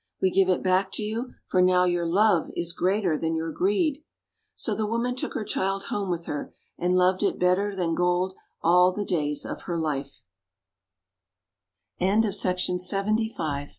WTe 0.23 0.33
give 0.33 0.49
it 0.49 0.63
back 0.63 0.91
to 0.93 1.03
you, 1.03 1.35
for 1.45 1.61
now 1.61 1.85
your 1.85 2.07
love 2.07 2.49
is 2.55 2.73
greater 2.73 3.19
than 3.19 3.35
your 3.35 3.51
greed." 3.51 4.01
So 4.55 4.73
the 4.73 4.87
woman 4.87 5.15
took 5.15 5.35
her 5.35 5.43
child 5.43 5.83
home 5.93 6.09
with 6.09 6.25
her, 6.25 6.51
and 6.75 6.97
loved 6.97 7.21
it 7.21 7.37
better 7.37 7.75
than 7.75 7.93
gold 7.93 8.33
all 8.63 8.91
the 8.91 9.05
days 9.05 9.45
of 9.45 9.61
her 9.69 9.77
li 9.77 10.07